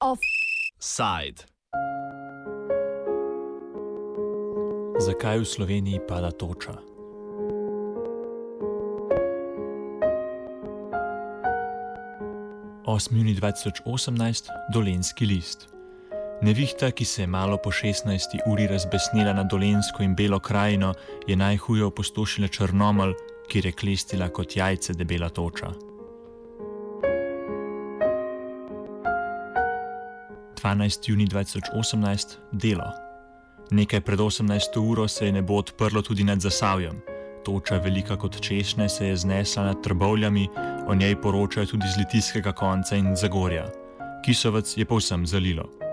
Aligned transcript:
Offside. 0.00 1.44
Zakaj 4.96 5.38
v 5.38 5.44
Sloveniji 5.44 6.00
pada 6.08 6.32
toča? 6.32 6.76
Osmi 12.86 13.18
juni 13.20 13.34
2018, 13.34 14.48
dolenski 14.72 15.26
list. 15.26 15.75
Nevihta, 16.42 16.90
ki 16.90 17.04
se 17.04 17.22
je 17.22 17.26
malo 17.26 17.56
po 17.56 17.70
16. 17.70 18.44
uri 18.46 18.66
razbesnila 18.66 19.32
na 19.32 19.42
dolensko 19.42 20.02
in 20.02 20.14
belo 20.14 20.40
krajino, 20.40 20.94
je 21.26 21.36
najhuje 21.36 21.84
opustošila 21.84 22.48
črnomal, 22.48 23.14
kjer 23.48 23.66
je 23.66 23.72
klestila 23.72 24.28
kot 24.28 24.56
jajce 24.56 24.92
debela 24.92 25.28
toča. 25.28 25.72
12. 30.62 31.10
juni 31.10 31.26
2018, 31.26 32.36
delo. 32.52 32.92
Nekaj 33.70 34.00
pred 34.00 34.18
18. 34.18 34.78
uro 34.90 35.08
se 35.08 35.26
je 35.26 35.32
nebo 35.32 35.54
odprlo 35.54 36.02
tudi 36.02 36.24
nad 36.24 36.40
Zasavjem. 36.40 37.00
Toča, 37.44 37.76
velika 37.78 38.16
kot 38.16 38.40
češnje, 38.40 38.88
se 38.88 39.06
je 39.06 39.16
znesla 39.16 39.64
nad 39.64 39.82
trbovljami, 39.82 40.48
o 40.88 40.94
njej 40.94 41.20
poročajo 41.20 41.66
tudi 41.66 41.86
z 41.94 41.98
litijskega 41.98 42.52
konca 42.52 42.96
in 42.96 43.16
Zagorja. 43.16 43.66
Kisovec 44.24 44.76
je 44.76 44.84
povsem 44.84 45.26
zalilo. 45.26 45.85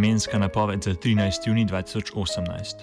Vremenska 0.00 0.38
napoved 0.38 0.82
za 0.82 0.94
13. 0.94 1.48
juni 1.48 1.66
2018. 1.66 2.74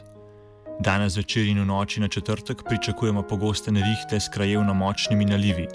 Danes 0.79 1.17
večer 1.17 1.47
in 1.47 1.59
v 1.61 1.65
noči 1.65 1.99
na 1.99 2.07
četrtek 2.07 2.61
pričakujemo 2.63 3.23
pogoste 3.23 3.71
nevihte 3.71 4.19
s 4.19 4.29
krajevno 4.33 4.73
močnimi 4.73 5.25
nalivi, 5.25 5.67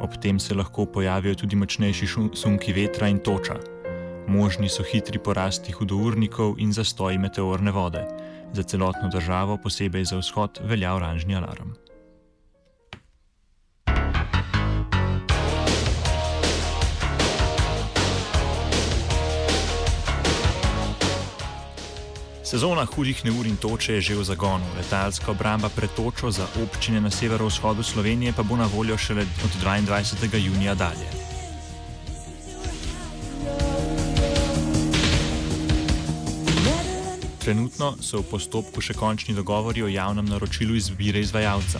ob 0.00 0.10
tem 0.22 0.40
se 0.40 0.54
lahko 0.54 0.84
pojavijo 0.86 1.34
tudi 1.34 1.56
močnejši 1.56 2.06
sunki 2.34 2.72
vetra 2.72 3.08
in 3.08 3.18
toča. 3.18 3.56
Možni 4.28 4.68
so 4.68 4.84
hitri 4.92 5.18
porasti 5.18 5.72
hudournikov 5.72 6.54
in 6.58 6.72
zastoji 6.72 7.18
meteorne 7.18 7.70
vode. 7.70 8.04
Za 8.52 8.62
celotno 8.62 9.08
državo, 9.08 9.56
posebej 9.56 10.04
za 10.04 10.18
vzhod, 10.18 10.60
velja 10.64 10.94
oranžni 10.94 11.36
alarm. 11.36 11.72
Sezona 22.50 22.82
hudih 22.82 23.20
neur 23.24 23.46
in 23.46 23.54
toče 23.56 23.92
je 23.94 24.00
že 24.02 24.14
v 24.18 24.24
zagonu. 24.26 24.66
Letalska 24.74 25.30
obramba 25.30 25.68
pred 25.70 25.90
točo 25.94 26.34
za 26.34 26.48
občine 26.58 26.98
na 27.00 27.10
severovzhodu 27.10 27.82
Slovenije 27.82 28.32
pa 28.34 28.42
bo 28.42 28.56
na 28.58 28.66
voljo 28.66 28.98
šele 28.98 29.22
od 29.22 29.52
22. 29.62 30.34
junija 30.34 30.74
dalje. 30.74 31.06
Trenutno 37.38 37.94
so 38.02 38.18
v 38.18 38.26
postopku 38.30 38.82
še 38.82 38.98
končni 38.98 39.34
dogovori 39.34 39.86
o 39.86 39.88
javnem 39.88 40.26
naročilu 40.26 40.74
izbire 40.74 41.22
izvajalca. 41.22 41.78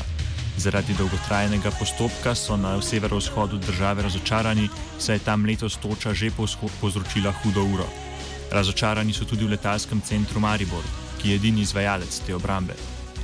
Zaradi 0.57 0.95
dolgotrajnega 0.95 1.75
postopka 1.79 2.35
so 2.35 2.55
na 2.57 2.79
severovzhodu 2.83 3.59
države 3.59 4.07
razočarani, 4.07 4.71
saj 4.99 5.19
je 5.19 5.27
tam 5.27 5.43
letos 5.43 5.83
toča 5.83 6.15
že 6.15 6.31
povzročila 6.31 7.35
hudo 7.43 7.67
uro. 7.67 8.10
Razočarani 8.51 9.13
so 9.13 9.25
tudi 9.25 9.45
v 9.45 9.55
letalskem 9.55 10.01
centru 10.01 10.41
Maribor, 10.41 10.85
ki 11.21 11.31
je 11.31 11.37
edini 11.37 11.63
izvajalec 11.63 12.21
te 12.27 12.35
obrambe. 12.35 12.75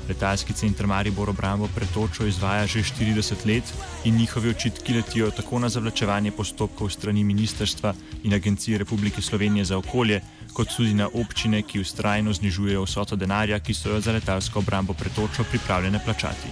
Letalski 0.08 0.52
center 0.52 0.86
Maribor 0.86 1.30
obrambo 1.30 1.68
pred 1.74 1.88
točo 1.94 2.26
izvaja 2.26 2.66
že 2.66 2.82
40 2.82 3.46
let 3.46 3.74
in 4.04 4.16
njihovi 4.16 4.50
očitki 4.50 4.94
letijo 4.94 5.30
tako 5.30 5.58
na 5.58 5.68
zavlačevanje 5.68 6.30
postopkov 6.30 6.90
strani 6.90 7.24
Ministrstva 7.24 7.94
in 8.22 8.34
Agencije 8.34 8.78
Republike 8.78 9.22
Slovenije 9.22 9.64
za 9.64 9.78
okolje, 9.78 10.20
kot 10.52 10.68
tudi 10.76 10.94
na 10.94 11.08
občine, 11.12 11.62
ki 11.62 11.80
ustrajno 11.80 12.32
znižujejo 12.32 12.84
vsoto 12.84 13.16
denarja, 13.16 13.58
ki 13.58 13.74
so 13.74 13.90
jo 13.90 14.00
za 14.00 14.12
letalsko 14.12 14.58
obrambo 14.58 14.94
pred 14.94 15.12
točo 15.12 15.44
pripravljene 15.44 16.00
plačati. 16.04 16.48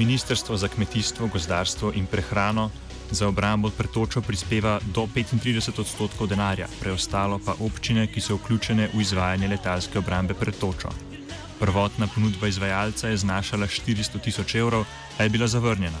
Ministrstvo 0.00 0.56
za 0.56 0.68
kmetijstvo, 0.68 1.26
gozdarstvo 1.26 1.92
in 1.92 2.06
prehrano 2.06 2.70
za 3.10 3.28
obrambo 3.28 3.70
pred 3.70 3.90
točo 3.90 4.20
prispeva 4.20 4.80
do 4.94 5.04
35 5.14 5.80
odstotkov 5.80 6.26
denarja, 6.26 6.68
preostalo 6.80 7.36
pa 7.38 7.52
občine, 7.60 8.06
ki 8.06 8.20
so 8.20 8.38
vključene 8.38 8.88
v 8.94 9.00
izvajanje 9.00 9.48
letalske 9.48 9.98
obrambe 9.98 10.34
pred 10.34 10.56
točo. 10.56 10.88
Prvotna 11.58 12.08
ponudba 12.14 12.48
izvajalca 12.48 13.08
je 13.08 13.16
znašala 13.16 13.66
400 13.66 14.22
tisoč 14.24 14.54
evrov, 14.54 14.86
a 15.18 15.22
je 15.22 15.28
bila 15.28 15.46
zavrnjena. 15.46 16.00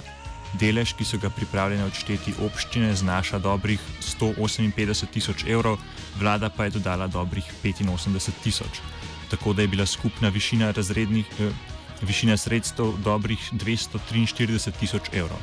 Delež, 0.56 0.94
ki 0.96 1.04
so 1.04 1.20
ga 1.20 1.28
pripravljene 1.28 1.84
odšteti 1.84 2.34
občine, 2.40 2.94
znaša 2.94 3.38
dobrih 3.38 3.80
158 4.00 5.12
tisoč 5.12 5.44
evrov, 5.44 5.76
vlada 6.16 6.48
pa 6.48 6.64
je 6.64 6.70
dodala 6.78 7.06
dobrih 7.06 7.44
85 7.64 8.30
tisoč. 8.44 8.80
Tako 9.30 9.52
da 9.52 9.62
je 9.62 9.68
bila 9.68 9.86
skupna 9.86 10.28
višina 10.28 10.70
razrednih. 10.70 11.26
Eh, 11.40 11.69
višina 12.02 12.36
sredstev 12.36 12.94
dobrih 13.04 13.38
243 13.52 14.72
tisoč 14.80 15.12
evrov. 15.12 15.38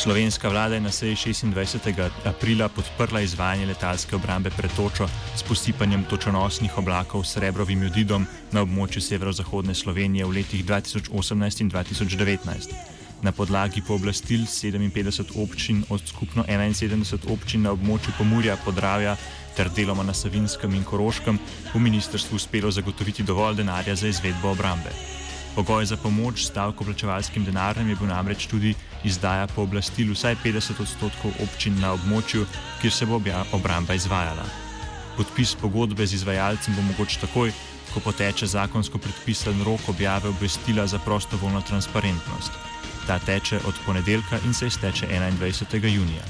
Slovenska 0.00 0.48
vlada 0.48 0.74
je 0.74 0.80
na 0.80 0.90
seji 0.90 1.14
26. 1.14 2.10
aprila 2.24 2.68
podprla 2.68 3.20
izvajanje 3.20 3.66
letalske 3.66 4.16
obrambe 4.16 4.50
pred 4.50 4.70
točo 4.76 5.08
s 5.36 5.42
posipanjem 5.42 6.04
točonosnih 6.04 6.78
oblakov 6.78 7.24
s 7.24 7.32
srebrovim 7.36 7.82
jodidom 7.82 8.26
na 8.52 8.62
območju 8.62 9.02
severozahodne 9.02 9.74
Slovenije 9.74 10.24
v 10.24 10.30
letih 10.40 10.64
2018 10.64 11.60
in 11.60 11.70
2019 11.70 12.99
na 13.22 13.32
podlagi 13.32 13.82
pooblastil 13.82 14.46
57 14.46 15.36
občin 15.36 15.84
od 15.88 16.00
skupno 16.06 16.44
71 16.48 17.32
občin 17.32 17.62
na 17.62 17.72
območju 17.72 18.12
Pomurja, 18.18 18.56
Podravja 18.64 19.16
ter 19.56 19.68
deloma 19.68 20.02
na 20.02 20.14
Savinskem 20.14 20.74
in 20.74 20.84
Koroškem, 20.84 21.38
v 21.74 21.80
ministrstvu 21.80 22.36
uspelo 22.36 22.70
zagotoviti 22.70 23.22
dovolj 23.22 23.56
denarja 23.60 23.94
za 23.94 24.08
izvedbo 24.08 24.50
obrambe. 24.50 24.90
Pogoj 25.54 25.84
za 25.86 25.96
pomoč 25.96 26.46
s 26.46 26.52
davkoplačevalskim 26.54 27.44
denarjem 27.44 27.88
je 27.88 27.96
bil 27.96 28.08
namreč 28.08 28.46
tudi 28.46 28.74
izdaja 29.04 29.46
pooblastil 29.46 30.12
vsaj 30.14 30.36
50 30.44 30.80
odstotkov 30.80 31.34
občin 31.42 31.80
na 31.80 31.92
območju, 31.92 32.46
kjer 32.80 32.92
se 32.92 33.06
bo 33.06 33.20
obramba 33.52 33.94
izvajala. 33.94 34.46
Podpis 35.16 35.54
pogodbe 35.54 36.06
z 36.06 36.14
izvajalcem 36.14 36.74
bo 36.76 36.82
mogoč 36.82 37.18
takoj, 37.20 37.52
ko 37.94 38.00
poteče 38.00 38.46
zakonsko 38.46 38.98
predpisan 38.98 39.64
rok 39.66 39.88
objave 39.88 40.28
obvestila 40.28 40.86
za 40.86 40.98
prostovoljno 40.98 41.60
transparentnost. 41.60 42.52
Ta 43.10 43.18
teče 43.18 43.58
od 43.66 43.74
ponedeljka 43.86 44.38
in 44.46 44.54
se 44.54 44.66
izteče 44.66 45.06
21. 45.40 45.94
junija. 45.94 46.22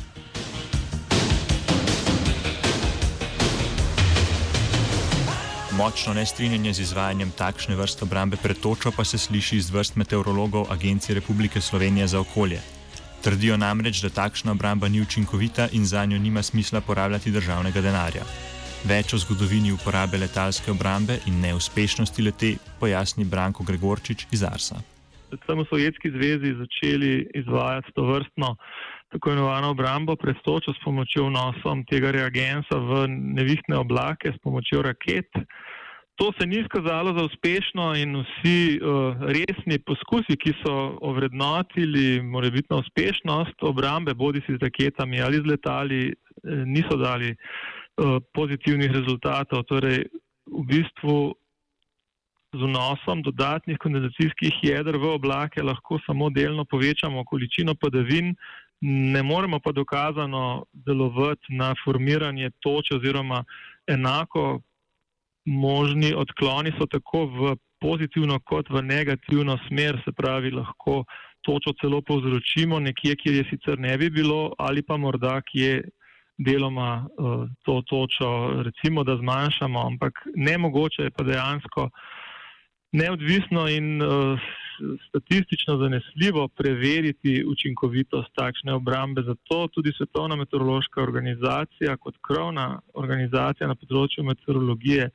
Močno 5.73 6.15
nestrinjanje 6.15 6.73
z 6.73 6.81
izvajanjem 6.81 7.31
takšne 7.37 7.77
vrste 7.77 8.05
obrambe 8.05 8.37
pred 8.37 8.57
točo 8.61 8.93
pa 8.97 9.05
se 9.05 9.19
sliši 9.19 9.57
iz 9.57 9.71
vrst 9.71 9.97
meteorologov 9.97 10.73
Agencije 10.73 11.15
Republike 11.15 11.61
Slovenije 11.61 12.07
za 12.09 12.21
okolje. 12.21 12.61
Trdijo 13.23 13.57
namreč, 13.57 14.01
da 14.01 14.09
takšna 14.09 14.53
obramba 14.53 14.89
ni 14.89 15.03
učinkovita 15.03 15.69
in 15.73 15.85
za 15.87 16.05
njo 16.05 16.19
nima 16.19 16.43
smisla 16.43 16.81
porabljati 16.81 17.31
državnega 17.31 17.81
denarja. 17.81 18.25
Več 18.85 19.13
o 19.15 19.19
zgodovini 19.19 19.73
uporabe 19.73 20.19
letalske 20.19 20.71
obrambe 20.71 21.19
in 21.27 21.41
neuspešnosti 21.41 22.23
lete 22.23 22.55
pojasni 22.79 23.25
Branko 23.25 23.65
Gregorčič 23.65 24.27
iz 24.31 24.43
Arsa 24.43 24.81
predvsem 25.31 25.63
v 25.63 25.69
Sovjetski 25.71 26.11
zvezi 26.11 26.55
začeli 26.59 27.13
izvajati 27.35 27.95
to 27.95 28.03
vrstno 28.05 28.57
tako 29.11 29.31
imenovano 29.31 29.71
obrambo 29.71 30.17
pred 30.17 30.37
točo 30.45 30.73
s 30.73 30.79
pomočjo 30.85 31.27
vnosom 31.27 31.85
tega 31.91 32.11
reagensa 32.11 32.79
v 32.79 33.09
nevihtne 33.09 33.77
oblake, 33.77 34.31
s 34.33 34.39
pomočjo 34.43 34.83
raket. 34.83 35.27
To 36.15 36.33
se 36.39 36.47
ni 36.47 36.61
izkazalo 36.61 37.15
za 37.19 37.25
uspešno 37.25 37.95
in 37.97 38.17
vsi 38.23 38.79
uh, 38.79 39.17
resni 39.35 39.79
poskusi, 39.79 40.37
ki 40.37 40.53
so 40.63 40.99
ovrednotili 41.01 42.23
morebitno 42.23 42.79
uspešnost 42.79 43.63
obrambe, 43.63 44.15
bodi 44.15 44.43
si 44.47 44.55
z 44.55 44.63
raketami 44.63 45.23
ali 45.23 45.37
z 45.37 45.47
letali, 45.47 46.03
eh, 46.09 46.65
niso 46.67 46.97
dali 46.97 47.33
uh, 47.33 48.21
pozitivnih 48.35 48.93
rezultatov. 48.93 49.65
Torej, 49.65 50.05
v 50.47 50.65
bistvu 50.69 51.35
z 52.53 52.59
vnosom 52.59 53.23
dodatnih 53.23 53.79
kondenzacijskih 53.79 54.55
jeder 54.63 54.97
v 54.97 55.15
oblake 55.15 55.63
lahko 55.63 55.99
samo 56.07 56.31
delno 56.31 56.65
povečamo 56.65 57.25
količino 57.25 57.75
padavin, 57.75 58.35
ne 58.81 59.23
moremo 59.23 59.61
pa 59.61 59.73
dokazano 59.73 60.65
delovati 60.73 61.55
na 61.55 61.75
formiranje 61.85 62.51
toče 62.61 62.97
oziroma 62.97 63.45
enako 63.87 64.61
možni 65.45 66.15
odkloni 66.15 66.73
so 66.79 66.87
tako 66.87 67.27
v 67.27 67.57
pozitivno 67.81 68.41
kot 68.45 68.71
v 68.71 68.83
negativno 68.83 69.59
smer, 69.69 70.03
se 70.05 70.13
pravi, 70.13 70.51
lahko 70.51 71.05
točo 71.43 71.73
celo 71.81 72.03
povzročimo 72.03 72.81
nekje, 72.81 73.17
kjer 73.17 73.35
je 73.35 73.45
sicer 73.51 73.79
ne 73.79 73.97
bi 73.99 74.11
bilo, 74.11 74.53
ali 74.59 74.83
pa 74.83 74.97
morda 74.97 75.41
kje 75.41 75.83
deloma 76.39 77.07
uh, 77.07 77.47
to 77.65 77.83
točo, 77.89 78.63
recimo, 78.65 79.05
da 79.05 79.17
zmanjšamo, 79.17 79.87
ampak 79.87 80.13
nemogoče 80.35 81.03
je 81.03 81.11
pa 81.11 81.25
dejansko 81.25 81.89
neodvisno 82.93 83.69
in 83.69 84.03
uh, 84.03 84.41
statistično 85.09 85.77
zanesljivo 85.77 86.49
preveriti 86.49 87.45
učinkovitost 87.47 88.29
takšne 88.35 88.73
obrambe. 88.73 89.23
Zato 89.23 89.69
tudi 89.69 89.93
Svetovna 89.97 90.37
meteorološka 90.37 91.03
organizacija 91.03 91.97
kot 91.97 92.15
krovna 92.27 92.81
organizacija 92.95 93.69
na 93.69 93.75
področju 93.75 94.25
meteorologije 94.25 95.11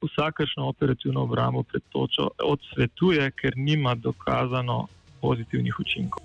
vsakršno 0.00 0.68
operativno 0.68 1.22
obrambo 1.22 1.62
pred 1.62 1.82
točo 1.92 2.30
odsvetuje, 2.44 3.30
ker 3.30 3.52
nima 3.56 3.94
dokazano 3.94 4.86
pozitivnih 5.20 5.80
učinkov. 5.80 6.24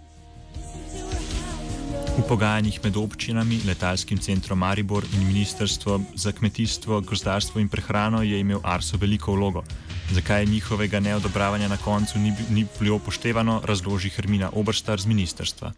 V 2.15 2.23
pogajanjih 2.29 2.79
med 2.83 2.95
občinami, 2.95 3.59
letalskim 3.67 4.17
centrom 4.17 4.59
Maribor 4.59 5.03
in 5.03 5.27
Ministrstvo 5.27 5.99
za 6.15 6.31
kmetijstvo, 6.31 7.01
gozdarstvo 7.01 7.59
in 7.59 7.67
prehrano 7.67 8.23
je 8.23 8.39
imel 8.39 8.63
Arso 8.63 8.97
veliko 8.97 9.35
vlogo. 9.35 9.65
Zakaj 10.11 10.45
njihovega 10.45 10.99
neodobravanja 10.99 11.67
na 11.67 11.77
koncu 11.77 12.19
ni, 12.19 12.33
ni 12.49 12.65
bilo 12.79 12.95
upoštevano, 12.95 13.61
razloži 13.63 14.09
Hermina 14.09 14.49
Obrstar 14.53 14.99
z 14.99 15.07
ministrstva. 15.07 15.71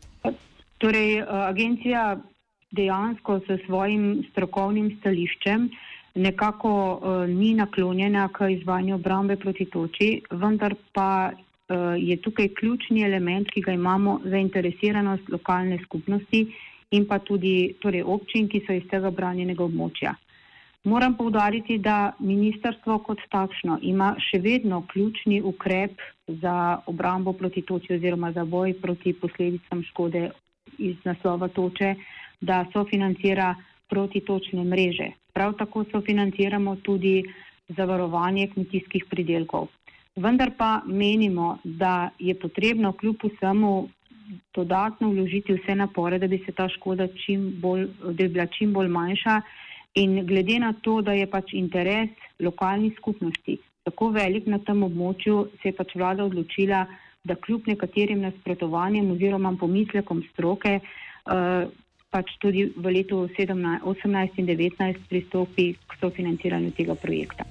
Torej, 0.78 1.22
agencija 1.30 2.18
dejansko 2.72 3.40
s 3.40 3.66
svojim 3.66 4.26
strokovnim 4.32 4.98
stališčem 5.00 5.70
nekako 6.18 6.72
uh, 6.94 7.30
ni 7.30 7.54
naklonjena 7.54 8.30
k 8.34 8.50
izvajanju 8.50 8.96
obrambe 8.96 9.36
proti 9.36 9.66
toči, 9.66 10.22
vendar 10.32 10.76
pa 10.94 11.32
uh, 11.32 11.78
je 11.98 12.18
tukaj 12.22 12.48
ključni 12.60 13.04
element, 13.04 13.50
ki 13.54 13.62
ga 13.62 13.72
imamo, 13.72 14.20
zainteresiranost 14.26 15.30
lokalne 15.30 15.80
skupnosti 15.86 16.48
in 16.92 17.06
pa 17.06 17.20
tudi 17.20 17.76
torej, 17.82 18.04
občin, 18.04 18.48
ki 18.48 18.64
so 18.66 18.74
iz 18.74 18.88
tega 18.92 19.12
branjenega 19.12 19.64
območja. 19.64 20.16
Moram 20.88 21.18
povdariti, 21.18 21.78
da 21.78 22.14
ministrstvo 22.20 22.96
kot 23.04 23.20
takšno 23.32 23.76
ima 23.84 24.14
še 24.24 24.38
vedno 24.40 24.86
ključni 24.88 25.42
ukrep 25.44 26.00
za 26.44 26.54
obrambo 26.88 27.34
proti 27.34 27.62
toči 27.62 27.98
oziroma 27.98 28.30
za 28.32 28.46
boj 28.46 28.72
proti 28.82 29.12
posledicam 29.14 29.82
škode 29.90 30.22
iz 30.78 30.96
naslova 31.04 31.50
toče, 31.58 31.92
da 32.40 32.62
sofinancira 32.72 33.50
protitočne 33.92 34.64
mreže. 34.64 35.10
Prav 35.36 35.58
tako 35.60 35.84
sofinanciramo 35.92 36.78
tudi 36.88 37.18
zavarovanje 37.68 38.48
kmetijskih 38.56 39.10
pridelkov. 39.12 39.68
Vendar 40.16 40.56
pa 40.58 40.72
menimo, 40.88 41.58
da 41.64 42.10
je 42.20 42.40
potrebno 42.40 42.94
kljub 42.94 43.28
vsemu 43.28 43.76
dodatno 44.56 45.12
vložiti 45.12 45.60
vse 45.60 45.76
napore, 45.76 46.20
da 46.20 46.28
bi 46.28 46.40
se 46.46 46.56
ta 46.56 46.72
škoda 46.72 47.12
čim 47.26 47.50
bolj, 47.62 47.90
da 48.04 48.14
bi 48.24 48.34
bila 48.40 48.48
čim 48.56 48.72
bolj 48.74 48.88
manjša 48.88 49.42
in 49.98 50.22
glede 50.26 50.60
na 50.62 50.74
to, 50.86 51.02
da 51.02 51.16
je 51.18 51.26
pač 51.30 51.54
interes 51.58 52.14
lokalnih 52.40 52.94
skupnosti 53.00 53.58
tako 53.88 54.12
velik 54.12 54.48
na 54.52 54.60
tem 54.68 54.84
območju, 54.84 55.48
se 55.62 55.72
je 55.72 55.76
pač 55.78 55.96
vlada 55.96 56.28
odločila, 56.28 56.84
da 57.28 57.36
kljub 57.40 57.68
nekaterim 57.72 58.24
nasprotovanjem 58.24 59.12
oziroma 59.16 59.54
pomislekom 59.60 60.24
stroke 60.34 60.80
uh, 60.80 61.68
pač 62.12 62.34
tudi 62.44 62.68
v 62.76 62.94
letu 62.98 63.26
17, 63.38 63.84
18 63.88 64.42
in 64.42 64.50
19 64.52 65.08
pristopi 65.12 65.74
k 65.76 66.00
sofinanciranju 66.02 66.74
tega 66.76 66.96
projekta. 67.00 67.48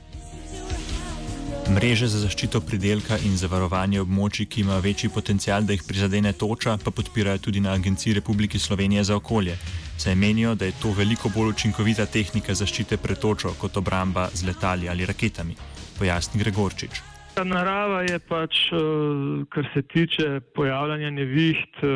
Mreže 1.67 2.07
za 2.07 2.21
zaščito 2.23 2.61
pridelka 2.63 3.19
in 3.27 3.35
zavarovanje 3.41 4.01
območij, 4.05 4.47
ki 4.47 4.63
ima 4.63 4.77
večji 4.79 5.11
potencial, 5.11 5.65
da 5.67 5.75
jih 5.75 5.83
prizadene 5.89 6.33
toča, 6.33 6.77
pa 6.79 6.93
podpirajo 6.95 7.43
tudi 7.49 7.61
na 7.65 7.75
Agenciji 7.75 8.15
Republike 8.21 8.61
Slovenije 8.63 9.03
za 9.09 9.17
okolje. 9.19 9.57
Saj 9.99 10.15
menijo, 10.15 10.55
da 10.55 10.65
je 10.65 10.73
to 10.83 10.93
veliko 10.93 11.31
bolj 11.35 11.55
učinkovita 11.55 12.07
tehnika 12.07 12.55
zaščite 12.55 12.97
pred 12.97 13.19
točo 13.19 13.55
kot 13.61 13.77
obramba 13.77 14.29
z 14.33 14.45
letali 14.47 14.89
ali 14.89 15.07
raketami, 15.07 15.57
pojasni 15.99 16.41
Gregorčič. 16.41 17.01
Narava 17.45 18.03
je 18.03 18.19
pač, 18.19 18.73
eh, 18.73 19.45
kar 19.49 19.69
se 19.75 19.83
tiče 19.83 20.41
pojavljanja 20.55 21.11
neviht, 21.11 21.75
eh, 21.83 21.89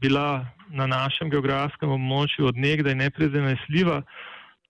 bila 0.00 0.46
na 0.70 0.86
našem 0.86 1.30
geografskem 1.30 1.90
območju 1.90 2.46
odnegdaj 2.46 2.94
neprezenesljiva. 2.94 4.02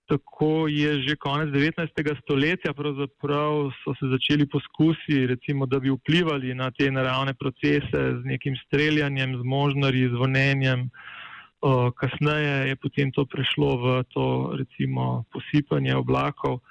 Tako 0.08 0.68
je 0.68 1.02
že 1.02 1.16
konec 1.16 1.48
19. 1.54 2.16
stoletja 2.22 2.72
pravzaprav 2.74 3.70
so 3.84 3.94
se 3.94 4.06
začeli 4.10 4.46
poskusi, 4.46 5.26
recimo, 5.26 5.66
da 5.66 5.78
bi 5.78 5.90
vplivali 5.90 6.54
na 6.54 6.70
te 6.70 6.90
naravne 6.90 7.34
procese 7.34 8.00
z 8.18 8.24
nekim 8.24 8.56
streljanjem, 8.66 9.36
z 9.38 9.44
možnari, 9.44 10.08
zvonjenjem. 10.08 10.90
Kasneje 11.96 12.72
je 12.72 12.76
potem 12.80 13.12
to 13.12 13.26
prešlo 13.28 13.70
v 13.76 13.86
to 14.08 14.56
recimo 14.56 15.28
posipanje 15.28 15.92
oblakov. 15.92 16.64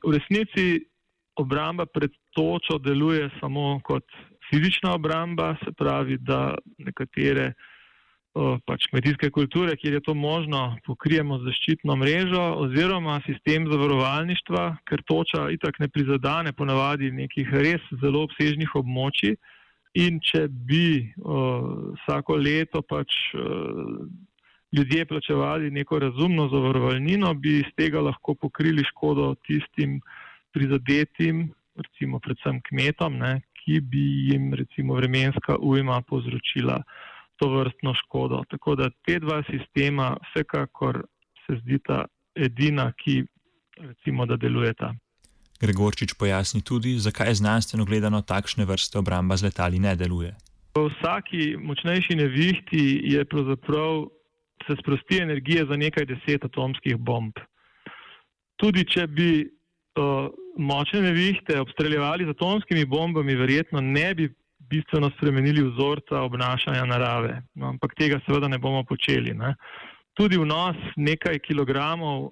V 0.00 0.10
resnici 0.12 0.88
obramba 1.36 1.84
pred 1.86 2.10
točo 2.32 2.78
deluje 2.78 3.28
samo 3.40 3.80
kot 3.84 4.04
fizična 4.50 4.94
obramba, 4.94 5.56
se 5.64 5.72
pravi, 5.72 6.16
da 6.18 6.56
nekatere 6.78 7.52
pač 8.66 8.86
kmetijske 8.90 9.30
kulture, 9.34 9.74
kjer 9.76 9.98
je 9.98 10.00
to 10.04 10.14
možno, 10.14 10.76
pokrijemo 10.86 11.38
z 11.38 11.48
zaščitno 11.48 11.96
mrežo 11.96 12.42
oziroma 12.64 13.18
sistem 13.26 13.66
zavarovalništva, 13.70 14.64
ker 14.86 15.02
toča 15.08 15.48
itak 15.50 15.80
ne 15.82 15.88
prizadane 15.88 16.52
ponavadi 16.52 17.10
nekih 17.10 17.50
res 17.52 17.82
zelo 18.02 18.22
obsežnih 18.28 18.74
območij. 18.78 19.36
In 19.98 20.20
če 20.22 20.46
bi 20.48 21.02
uh, 21.02 21.94
vsako 21.98 22.36
leto 22.38 22.82
pač 22.86 23.14
uh, 23.34 24.06
ljudje 24.72 25.06
plačevali 25.10 25.70
neko 25.70 25.98
razumno 25.98 26.48
zavarovalnino, 26.52 27.34
bi 27.34 27.58
iz 27.60 27.70
tega 27.76 28.00
lahko 28.04 28.34
pokrili 28.34 28.84
škodo 28.84 29.32
tistim 29.48 29.98
prizadetim, 30.52 31.48
recimo 31.76 32.20
predvsem 32.20 32.60
kmetom, 32.68 33.18
ne, 33.18 33.40
ki 33.58 33.80
bi 33.80 34.04
jim 34.30 34.52
recimo 34.54 34.94
vremenska 34.94 35.56
ujma 35.60 36.00
povzročila 36.08 36.82
to 37.36 37.48
vrstno 37.54 37.94
škodo. 37.94 38.42
Tako 38.50 38.74
da 38.74 38.90
te 39.06 39.18
dva 39.18 39.42
sistema 39.50 40.16
vsekakor 40.28 41.02
se 41.46 41.58
zdita 41.62 42.04
edina, 42.34 42.92
ki 42.92 43.22
recimo, 43.78 44.26
da 44.26 44.36
delujeta. 44.36 44.92
Gregorčič 45.60 46.14
pojasni 46.14 46.62
tudi, 46.62 46.98
zakaj 46.98 47.34
znanstveno 47.34 47.84
gledano 47.84 48.22
takšne 48.22 48.64
vrste 48.64 48.98
obramba 48.98 49.36
z 49.36 49.50
letali 49.50 49.78
ne 49.82 49.96
deluje. 49.98 50.34
V 50.78 50.86
vsaki 50.86 51.56
močnejši 51.58 52.14
nevihti 52.14 52.84
je 53.10 53.24
pravzaprav 53.24 54.06
se 54.66 54.76
sprosti 54.80 55.18
energije 55.18 55.66
za 55.66 55.76
nekaj 55.76 56.04
deset 56.06 56.44
atomskih 56.44 56.96
bomb. 56.96 57.34
Tudi 58.56 58.84
če 58.84 59.06
bi 59.06 59.30
uh, 59.42 60.30
močne 60.58 61.02
nevihte 61.02 61.60
obstreljevali 61.60 62.26
z 62.26 62.34
atomskimi 62.34 62.84
bombami, 62.84 63.34
verjetno 63.34 63.80
ne 63.80 64.14
bi 64.14 64.28
bistveno 64.70 65.10
spremenili 65.16 65.62
vzorca 65.70 66.22
obnašanja 66.22 66.84
narave. 66.84 67.42
No, 67.54 67.72
ampak 67.74 67.94
tega 67.98 68.20
seveda 68.26 68.48
ne 68.48 68.58
bomo 68.58 68.84
počeli. 68.84 69.34
Ne. 69.34 69.54
Tudi 70.18 70.38
vnos 70.38 70.76
nekaj 70.96 71.38
kilogramov 71.46 72.30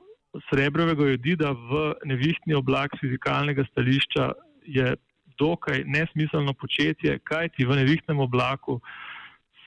srebrovega 0.48 1.10
jodida 1.14 1.52
v 1.52 1.94
nevihtni 2.04 2.54
oblak 2.54 2.96
z 2.96 3.06
fizikalnega 3.06 3.64
stališča 3.70 4.32
je 4.66 4.94
dokaj 5.38 5.84
nesmiselno 5.84 6.52
početje, 6.52 7.18
kajti 7.24 7.64
v 7.64 7.76
nevihtnem 7.76 8.20
oblaku 8.20 8.80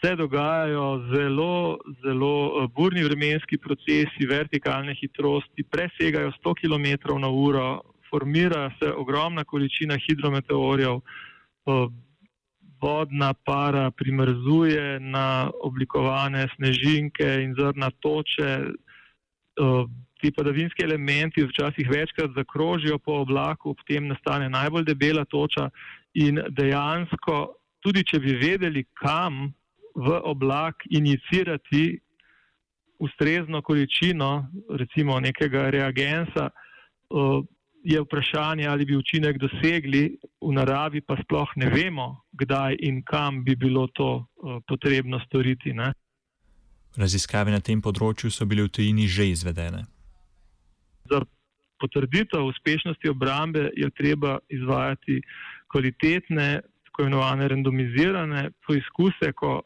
se 0.02 0.16
dogajajo 0.16 1.04
zelo, 1.14 1.78
zelo 2.04 2.64
eh, 2.64 2.68
burni 2.76 3.04
vremenski 3.04 3.58
procesi, 3.58 4.28
vertikalne 4.30 4.96
hitrosti, 4.96 5.64
presegajo 5.64 6.32
100 6.32 6.54
km 6.62 7.20
na 7.20 7.30
uro, 7.30 7.82
formira 8.10 8.72
se 8.80 8.92
ogromna 8.94 9.44
količina 9.44 9.98
hidrometeorjev, 10.08 10.96
eh, 10.96 11.88
vodna 12.82 13.34
para 13.34 13.92
primrzuje 13.92 15.00
na 15.00 15.52
oblikovane 15.64 16.48
snežinke 16.56 17.44
in 17.44 17.56
zrna 17.60 17.92
toče. 18.00 18.52
Ti 20.20 20.32
padavinski 20.36 20.84
elementi 20.84 21.44
včasih 21.48 21.88
večkrat 21.90 22.36
zakrožijo 22.36 22.98
po 23.00 23.22
oblaku, 23.24 23.74
potem 23.76 24.08
nastane 24.08 24.50
najbolj 24.50 24.84
debela 24.86 25.26
toča 25.26 25.70
in 26.14 26.42
dejansko, 26.50 27.38
tudi 27.80 28.04
če 28.04 28.20
bi 28.20 28.36
vedeli, 28.36 28.84
kam 29.00 29.54
v 29.96 30.20
oblak 30.24 30.84
inicirati 30.90 32.00
ustrezno 33.00 33.62
količino, 33.62 34.50
recimo 34.76 35.20
nekega 35.20 35.70
reagensa, 35.70 36.50
je 37.84 38.02
vprašanje, 38.02 38.68
ali 38.68 38.86
bi 38.86 38.96
učinek 38.96 39.38
dosegli, 39.38 40.18
v 40.42 40.52
naravi 40.54 41.02
pa 41.02 41.16
sploh 41.24 41.48
ne 41.56 41.70
vemo, 41.70 42.26
kdaj 42.32 42.76
in 42.80 43.04
kam 43.04 43.44
bi 43.44 43.56
bilo 43.56 43.88
to 43.88 44.10
uh, 44.20 44.60
potrebno 44.68 45.20
storiti. 45.26 45.74
Ne? 45.74 45.94
Raziskave 46.98 47.52
na 47.52 47.64
tem 47.64 47.82
področju 47.82 48.32
so 48.32 48.46
bile 48.46 48.68
v 48.68 48.74
tujini 48.76 49.08
že 49.08 49.30
izvedene. 49.32 49.86
Za 51.10 51.22
potrditev 51.80 52.44
uspešnosti 52.46 53.10
obrambe 53.10 53.70
je 53.76 53.90
treba 53.90 54.38
izvajati 54.50 55.22
kvalitetne, 55.72 56.62
tako 56.84 57.02
imenovane 57.02 57.48
randomizirane 57.48 58.50
poizkuse, 58.68 59.32
ko 59.36 59.62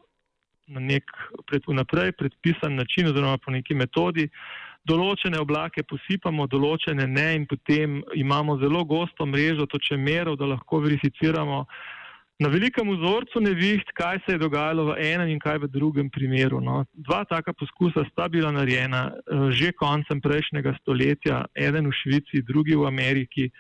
na 0.67 0.79
nek 0.79 1.03
pred, 1.47 1.63
vnaprej 1.67 2.11
predpisan 2.11 2.75
način 2.75 3.07
oziroma 3.07 3.37
po 3.37 3.51
neki 3.51 3.75
metodi. 3.75 4.29
Določene 4.87 5.39
oblake 5.39 5.83
posipamo, 5.87 6.47
določene 6.51 7.07
ne 7.07 7.27
in 7.37 7.45
potem 7.47 8.01
imamo 8.19 8.57
zelo 8.59 8.83
gosto 8.83 9.25
mrežo 9.25 9.67
točemerov, 9.71 10.37
da 10.39 10.49
lahko 10.55 10.81
verificiramo 10.83 11.65
na 12.39 12.49
velikem 12.49 12.89
vzorcu 12.89 13.39
neviht, 13.39 13.91
kaj 13.93 14.19
se 14.25 14.33
je 14.33 14.41
dogajalo 14.41 14.85
v 14.91 14.97
enem 15.05 15.33
in 15.35 15.39
kaj 15.39 15.59
v 15.63 15.69
drugem 15.69 16.09
primeru. 16.09 16.61
No. 16.61 16.83
Dva 16.93 17.23
taka 17.29 17.53
poskusa 17.53 18.05
sta 18.09 18.27
bila 18.29 18.51
narejena 18.51 19.13
uh, 19.13 19.49
že 19.53 19.73
koncem 19.77 20.21
prejšnjega 20.21 20.73
stoletja, 20.81 21.45
eden 21.53 21.87
v 21.91 21.93
Švici, 21.93 22.41
drugi 22.41 22.75
v 22.75 22.89
Ameriki. 22.89 23.51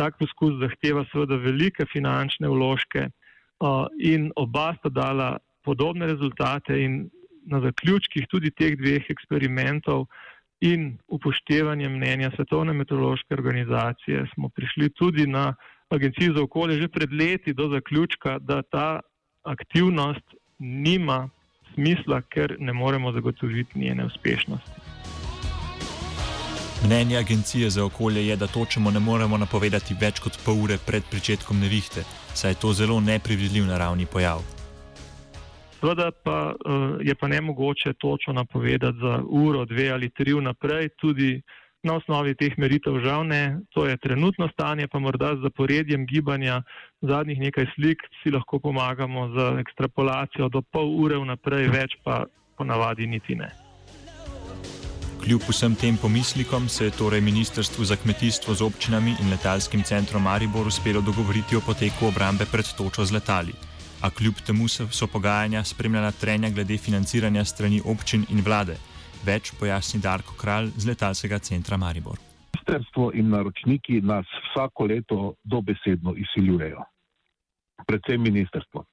Tak 0.00 0.18
poskus 0.18 0.56
zahteva 0.58 1.04
seveda 1.12 1.38
velike 1.38 1.86
finančne 1.86 2.48
vložke 2.50 3.06
uh, 3.06 3.86
in 4.00 4.32
oba 4.34 4.72
sta 4.80 4.90
dala 4.90 5.36
podobne 5.62 6.08
rezultate 6.08 6.80
in 6.80 7.06
na 7.44 7.60
zaključkih 7.60 8.26
tudi 8.28 8.50
teh 8.50 8.72
dveh 8.76 9.04
eksperimentov 9.12 10.08
in 10.64 10.96
upoštevanje 11.12 11.88
mnenja 11.88 12.30
Svetovne 12.34 12.72
meteorološke 12.72 13.36
organizacije 13.36 14.24
smo 14.34 14.48
prišli 14.48 14.88
tudi 14.96 15.26
na 15.26 15.52
Agenciji 15.88 16.32
za 16.36 16.42
okolje 16.42 16.80
že 16.80 16.88
pred 16.88 17.12
leti 17.12 17.52
do 17.52 17.68
zaključka, 17.68 18.38
da 18.38 18.62
ta 18.62 19.00
aktivnost 19.42 20.24
nima 20.58 21.28
smisla, 21.74 22.20
ker 22.20 22.56
ne 22.58 22.72
moremo 22.72 23.12
zagotoviti 23.12 23.78
njene 23.78 24.04
uspešnosti. 24.04 24.70
Mnenje 26.86 27.16
Agencije 27.16 27.70
za 27.70 27.84
okolje 27.84 28.26
je, 28.26 28.36
da 28.36 28.46
točemo 28.46 28.90
ne 28.90 29.00
moremo 29.00 29.38
napovedati 29.38 29.94
več 30.00 30.20
kot 30.20 30.36
pol 30.44 30.58
ure 30.64 30.76
pred 30.86 31.02
začetkom 31.12 31.60
nevihte, 31.60 32.04
saj 32.34 32.50
je 32.50 32.60
to 32.60 32.72
zelo 32.72 33.00
neprevidljiv 33.00 33.64
naravni 33.64 34.06
pojav. 34.06 34.42
Seveda 35.80 36.10
pa 36.24 36.52
uh, 36.52 37.00
je 37.00 37.14
pa 37.14 37.28
ne 37.28 37.40
mogoče 37.40 37.92
točno 37.92 38.32
napovedati 38.32 38.98
za 39.00 39.22
uro, 39.28 39.64
dve 39.64 39.90
ali 39.90 40.10
tri 40.10 40.32
vnaprej, 40.32 40.88
tudi 40.88 41.42
na 41.84 41.98
osnovi 42.00 42.34
teh 42.34 42.56
meritev 42.58 42.98
žal 43.04 43.26
ne. 43.26 43.60
To 43.74 43.86
je 43.86 43.96
trenutno 43.96 44.48
stanje, 44.52 44.88
pa 44.88 44.98
morda 44.98 45.34
z 45.36 45.44
zaporedjem 45.46 46.06
gibanja 46.06 46.62
zadnjih 47.00 47.38
nekaj 47.38 47.66
slik 47.74 48.02
si 48.22 48.30
lahko 48.30 48.58
pomagamo 48.58 49.28
z 49.34 49.60
ekstrapolacijo 49.60 50.48
do 50.48 50.62
pol 50.62 50.88
ure 51.04 51.18
vnaprej, 51.20 51.68
več 51.68 51.98
pa 52.04 52.24
ponavadi 52.56 53.06
niti 53.06 53.36
ne. 53.36 53.50
Kljub 55.24 55.44
vsem 55.48 55.74
tem 55.74 55.96
pomislikom 55.96 56.68
se 56.68 56.84
je 56.84 56.96
torej 56.98 57.20
Ministrstvo 57.20 57.84
za 57.84 57.96
kmetijstvo 57.96 58.54
z 58.54 58.62
občinami 58.62 59.16
in 59.20 59.30
letalskim 59.32 59.82
centrom 59.82 60.22
Maribor 60.22 60.66
uspelo 60.66 61.00
dogovoriti 61.00 61.56
o 61.56 61.64
poteku 61.64 62.12
obrambe 62.12 62.44
pred 62.52 62.68
točo 62.76 63.04
z 63.04 63.16
letali 63.16 63.54
a 64.04 64.10
kljub 64.10 64.34
temu 64.46 64.68
so 64.68 65.06
pogajanja 65.06 65.64
spremljala 65.64 66.10
trenja 66.10 66.50
glede 66.50 66.76
financiranja 66.78 67.44
strani 67.44 67.80
občin 67.84 68.26
in 68.28 68.42
vlade. 68.44 68.76
Več 69.24 69.54
pojasni 69.56 70.02
Darko 70.04 70.34
Kralj 70.36 70.74
z 70.76 70.90
letalskega 70.90 71.38
centra 71.40 71.78
Maribor. 71.80 72.18
Ministrstvo 72.54 73.10
in 73.16 73.30
naročniki 73.32 74.00
nas 74.00 74.28
vsako 74.48 74.86
leto 74.92 75.18
dobesedno 75.44 76.14
izsiljujejo, 76.16 76.84
predvsem 77.88 78.22
ministrstvo. 78.22 78.84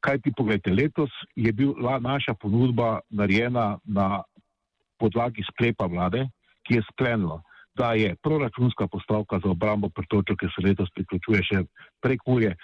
Kaj 0.00 0.18
ti 0.24 0.32
pogledajte, 0.36 0.74
letos 0.74 1.10
je 1.36 1.52
bila 1.52 1.98
naša 1.98 2.34
ponudba 2.34 3.00
narejena 3.10 3.78
na 3.84 4.22
podlagi 4.98 5.42
sklepa 5.52 5.86
vlade, 5.86 6.26
ki 6.66 6.78
je 6.78 6.82
sklenila, 6.92 7.40
da 7.74 7.92
je 7.94 8.16
proračunska 8.22 8.88
postavka 8.88 9.40
za 9.44 9.50
obrambo 9.50 9.88
pretočov, 9.88 10.36
ki 10.36 10.48
se 10.54 10.66
letos 10.66 10.90
priključuje 10.94 11.42
še 11.42 11.62
prek 12.02 12.26
Murje, 12.26 12.56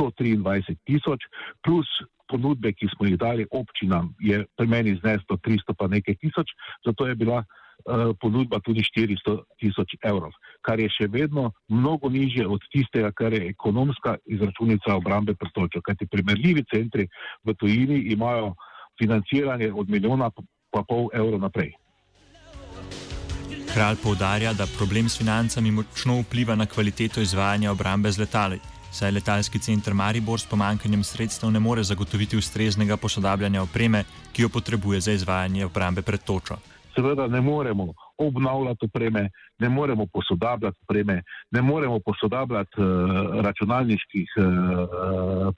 123 0.00 0.76
tisoč, 0.84 1.26
plus 1.62 1.88
ponudbe, 2.28 2.72
ki 2.72 2.88
smo 2.94 3.06
jih 3.06 3.18
dali 3.20 3.46
občinam, 3.50 4.14
je 4.20 4.44
pri 4.56 4.66
meni 4.66 4.96
zneslo 5.02 5.36
300 5.36 5.76
pa 5.78 5.88
nekaj 5.88 6.16
tisoč, 6.22 6.54
zato 6.86 7.06
je 7.06 7.14
bila 7.14 7.42
uh, 7.44 8.16
ponudba 8.20 8.60
tudi 8.64 8.82
400 8.82 9.36
tisoč 9.60 9.96
evrov, 10.02 10.32
kar 10.64 10.80
je 10.80 10.88
še 10.88 11.08
vedno 11.12 11.50
mnogo 11.68 12.08
nižje 12.08 12.46
od 12.48 12.64
tistega, 12.72 13.12
kar 13.12 13.36
je 13.36 13.44
ekonomska 13.52 14.16
izračunica 14.24 14.96
obrambe 14.96 15.36
pretočov, 15.36 15.84
kajti 15.84 16.08
primerljivi 16.08 16.64
centri 16.72 17.08
v 17.44 17.54
tujini 17.54 18.00
imajo 18.16 18.54
financiranje 18.98 19.72
od 19.72 19.90
milijona 19.90 20.30
pa 20.74 20.82
pol 20.88 21.10
evrov 21.14 21.40
naprej. 21.40 21.74
Kralj 23.74 23.96
poudarja, 24.02 24.52
da 24.52 24.66
problem 24.78 25.08
s 25.08 25.18
financami 25.18 25.70
močno 25.70 26.20
vpliva 26.20 26.54
na 26.54 26.66
kvaliteto 26.66 27.20
izvajanja 27.20 27.72
obrambe 27.72 28.10
z 28.10 28.20
letali, 28.22 28.58
saj 28.92 29.10
letalski 29.10 29.58
center 29.58 29.94
Maribor 29.94 30.40
s 30.40 30.46
pomankanjem 30.46 31.02
sredstev 31.04 31.50
ne 31.50 31.60
more 31.60 31.82
zagotoviti 31.82 32.38
ustreznega 32.38 32.96
posodabljanja 32.96 33.62
opreme, 33.62 34.04
ki 34.32 34.42
jo 34.42 34.48
potrebuje 34.48 35.00
za 35.00 35.12
izvajanje 35.12 35.66
obrambe 35.66 36.02
pred 36.02 36.22
točo. 36.22 36.54
Seveda 36.94 37.26
ne 37.26 37.40
moremo 37.40 37.88
obnavljati 38.18 38.86
opreme, 38.86 39.30
ne 39.58 39.68
moremo 39.68 40.06
posodabljati 40.12 40.78
opreme, 40.86 41.22
ne 41.50 41.62
moremo 41.62 41.98
posodabljati 42.06 42.78
uh, 42.78 42.86
računalniških 43.42 44.28
uh, 44.38 44.44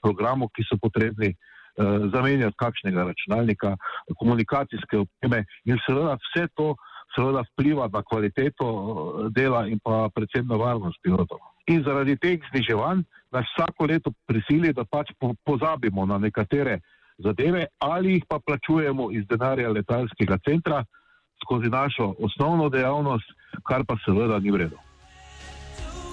programov, 0.01 0.49
ki 0.55 0.65
so 0.69 0.77
potrebni. 0.81 1.35
Zamenjati 2.13 2.55
kakšnega 2.57 3.03
računalnika, 3.03 3.75
komunikacijske 4.19 4.97
opreme, 4.97 5.43
in 5.69 5.77
seveda 5.85 6.15
vse 6.17 6.47
to 6.57 6.71
seveda 7.17 7.43
vpliva 7.51 7.89
na 7.93 8.03
kvaliteto 8.03 8.65
eh, 8.67 9.29
dela 9.29 9.67
in 9.67 9.79
pa 9.83 10.09
predvsem 10.13 10.45
na 10.47 10.55
varnost 10.55 11.01
pilotov. 11.01 11.41
In 11.67 11.83
zaradi 11.83 12.17
teh 12.17 12.39
zniževanj 12.51 13.01
nas 13.31 13.45
vsako 13.53 13.85
leto 13.85 14.11
prisili, 14.27 14.73
da 14.73 14.85
pač 14.85 15.11
po, 15.19 15.33
pozabimo 15.45 16.05
na 16.05 16.17
nekatere 16.17 16.79
zadeve 17.17 17.65
ali 17.79 18.13
jih 18.13 18.25
pa 18.29 18.39
plačujemo 18.39 19.11
iz 19.11 19.25
denarja 19.27 19.69
letalskega 19.69 20.37
centra 20.45 20.85
skozi 21.43 21.69
našo 21.69 22.13
osnovno 22.19 22.69
dejavnost, 22.69 23.25
kar 23.63 23.85
pa 23.85 23.97
seveda 24.05 24.39
ni 24.39 24.51
vredno. 24.51 24.77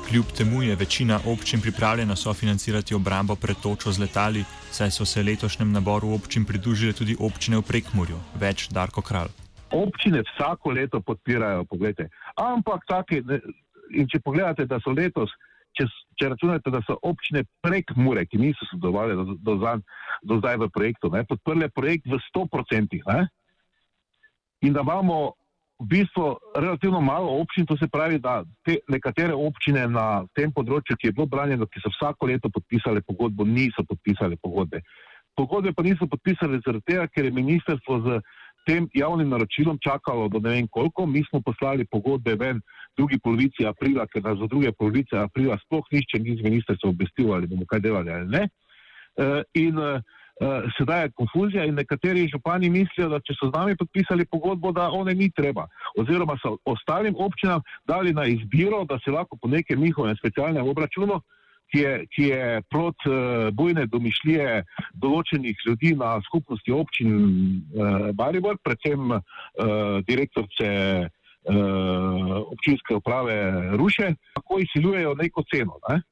Kljub 0.09 0.25
temu 0.37 0.63
je 0.63 0.77
večina 0.77 1.21
občin 1.27 1.61
pripravljena 1.61 2.17
sofinancirati 2.17 2.95
obrambo 2.95 3.37
pred 3.37 3.57
točo 3.63 3.93
z 3.93 4.01
letali, 4.01 4.45
saj 4.71 4.91
so 4.91 5.05
se 5.05 5.23
letošnjem 5.23 5.73
naboru 5.73 6.13
občin 6.13 6.45
pridružile 6.45 6.93
tudi 6.93 7.17
občine 7.21 7.57
v 7.57 7.63
Prekmurju, 7.63 8.21
več 8.41 8.69
Darko 8.69 9.01
Kralj 9.01 9.44
občine 9.75 10.23
vsako 10.23 10.75
leto 10.77 11.01
podpirajo, 11.01 11.65
pogledajte. 11.71 12.09
Ampak 12.41 12.87
taki, 12.89 13.23
in 13.91 14.09
če 14.09 14.23
pogledate, 14.25 14.67
da 14.71 14.81
so 14.83 14.95
letos, 14.95 15.33
če, 15.75 15.87
če 16.21 16.33
računate, 16.35 16.73
da 16.73 16.81
so 16.87 16.97
občine 17.03 17.45
prek 17.65 17.95
Mure, 17.99 18.27
ki 18.27 18.41
niso 18.41 18.69
sodelovali 18.71 19.17
do, 19.19 19.39
do, 19.43 19.57
do 20.23 20.41
zdaj 20.43 20.61
v 20.63 20.71
projektu, 20.75 21.11
ne, 21.15 21.25
podprle 21.29 21.71
projekt 21.75 22.07
v 22.11 22.21
100%. 22.31 23.01
Ne, 23.11 23.25
in 24.65 24.77
da 24.77 24.85
imamo 24.87 25.35
v 25.83 25.87
bistvu 25.91 26.39
relativno 26.55 27.01
malo 27.01 27.35
občin, 27.41 27.67
to 27.67 27.77
se 27.77 27.89
pravi, 27.91 28.19
da 28.19 28.45
te 28.65 28.79
nekatere 28.89 29.35
občine 29.35 29.89
na 29.91 30.25
tem 30.35 30.53
področju, 30.55 30.97
ki 30.97 31.11
je 31.11 31.17
bilo 31.17 31.27
branjeno, 31.27 31.67
ki 31.67 31.83
so 31.83 31.91
vsako 31.97 32.31
leto 32.31 32.51
podpisale 32.55 33.03
pogodbo, 33.03 33.45
niso 33.45 33.83
podpisale 33.83 34.39
pogodbe. 34.41 34.85
Pogodbe 35.35 35.75
pa 35.75 35.83
niso 35.83 36.07
podpisali 36.07 36.63
zaradi 36.63 36.87
tega, 36.87 37.09
ker 37.11 37.27
je 37.27 37.35
ministrstvo 37.35 37.99
z 38.07 38.21
tem 38.67 38.89
javnim 38.95 39.29
naročilom 39.29 39.79
čakalo 39.85 40.29
do 40.29 40.39
ne 40.39 40.51
vem 40.51 40.69
koliko. 40.71 41.07
Mi 41.07 41.25
smo 41.31 41.41
poslali 41.41 41.85
pogodbe 41.85 42.35
ven 42.35 42.61
drugi 42.97 43.19
polovici 43.19 43.67
aprila, 43.67 44.07
ker 44.07 44.23
nas 44.23 44.39
do 44.39 44.47
druge 44.47 44.73
polovice 44.73 45.19
aprila 45.19 45.59
sploh 45.65 45.85
nišče 45.93 46.19
ni 46.19 46.37
z 46.37 46.43
ministrstva 46.43 46.91
obvestil, 46.91 47.33
ali 47.35 47.47
bomo 47.47 47.67
kaj 47.67 47.81
delali 47.81 48.13
ali 48.13 48.29
ne. 48.29 48.49
Uh, 49.15 49.43
in 49.55 49.79
uh, 49.79 50.01
sedaj 50.79 51.03
je 51.03 51.13
konfuzija 51.15 51.65
in 51.65 51.75
nekateri 51.75 52.29
župani 52.29 52.71
mislijo, 52.71 53.09
da 53.09 53.21
če 53.21 53.37
so 53.39 53.51
z 53.51 53.55
nami 53.55 53.77
podpisali 53.77 54.27
pogodbo, 54.27 54.73
da 54.73 54.89
one 54.91 55.15
ni 55.15 55.31
treba. 55.31 55.69
Oziroma 55.99 56.35
so 56.43 56.57
ostalim 56.65 57.15
občinam 57.19 57.63
dali 57.87 58.13
na 58.13 58.27
izbiro, 58.27 58.85
da 58.85 58.99
se 59.05 59.11
lahko 59.11 59.37
po 59.37 59.49
nekem 59.49 59.81
njihovem 59.81 60.17
specialnem 60.17 60.69
obračunu 60.69 61.15
uh, 61.15 61.23
ki 61.73 61.79
je, 61.79 61.93
ki 62.15 62.23
je 62.23 62.63
plot 62.71 63.07
uh, 63.07 63.15
eh, 63.15 63.51
bojne 63.53 63.87
domišljije 63.91 64.65
določenih 65.03 65.67
ljudi 65.67 65.95
na 65.99 66.17
skupnosti 66.27 66.73
občin 66.73 67.13
uh, 67.13 68.11
Maribor, 68.19 68.59
predvsem 68.63 69.11
uh, 69.11 69.21
direktorce 70.09 70.69
uh, 71.05 72.35
občinske 72.55 72.99
uprave 73.01 73.37
Ruše, 73.77 74.15
kako 74.39 74.61
izsiljujejo 74.65 75.15
neko 75.21 75.45
ceno. 75.53 75.79
Ne? 75.89 76.03